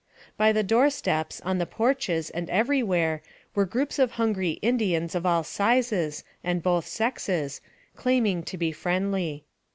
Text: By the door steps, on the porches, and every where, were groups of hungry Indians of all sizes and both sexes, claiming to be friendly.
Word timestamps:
By 0.35 0.51
the 0.51 0.63
door 0.63 0.89
steps, 0.89 1.41
on 1.41 1.59
the 1.59 1.67
porches, 1.67 2.31
and 2.31 2.49
every 2.49 2.81
where, 2.81 3.21
were 3.53 3.65
groups 3.67 3.99
of 3.99 4.13
hungry 4.13 4.53
Indians 4.63 5.13
of 5.13 5.27
all 5.27 5.43
sizes 5.43 6.23
and 6.43 6.63
both 6.63 6.87
sexes, 6.87 7.61
claiming 7.95 8.41
to 8.45 8.57
be 8.57 8.71
friendly. 8.71 9.43